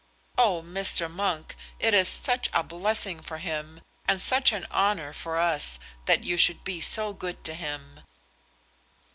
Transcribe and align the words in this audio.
"Oh, 0.35 0.63
Mr. 0.63 1.11
Monk, 1.11 1.55
it 1.79 1.93
is 1.93 2.07
such 2.07 2.49
a 2.53 2.63
blessing 2.63 3.21
for 3.21 3.37
him, 3.37 3.81
and 4.07 4.19
such 4.19 4.51
an 4.51 4.65
honour 4.71 5.13
for 5.13 5.37
us, 5.37 5.77
that 6.07 6.23
you 6.23 6.37
should 6.37 6.63
be 6.63 6.81
so 6.81 7.13
good 7.13 7.43
to 7.43 7.53
him." 7.53 7.99